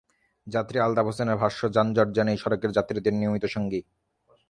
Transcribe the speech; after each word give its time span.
যাত্রী 0.47 0.77
আলতাফ 0.79 1.05
হোসেনের 1.05 1.35
ভাষ্য, 1.35 1.59
যানজট 1.73 2.07
যেন 2.11 2.27
এই 2.27 2.37
সড়কের 2.37 2.71
যাত্রীদের 2.71 3.13
নিয়মিত 3.13 3.45
সঙ্গী। 3.45 3.81